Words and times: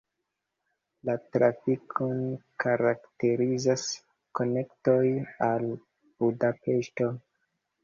La 1.09 1.13
trafikon 1.35 2.23
karakterizas 2.65 3.85
konektoj 4.41 5.05
al 5.51 5.69
Budapeŝto. 5.79 7.15